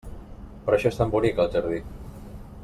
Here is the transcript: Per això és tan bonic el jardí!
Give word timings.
Per 0.69 0.73
això 0.77 0.91
és 0.93 0.97
tan 1.01 1.11
bonic 1.17 1.43
el 1.45 1.53
jardí! 1.57 1.85